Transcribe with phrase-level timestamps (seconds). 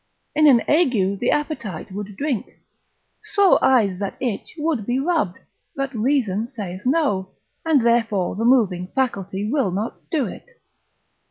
[0.35, 2.57] In an ague the appetite would drink;
[3.21, 5.37] sore eyes that itch would be rubbed;
[5.75, 7.29] but reason saith no,
[7.63, 10.53] and therefore the moving faculty will not do it.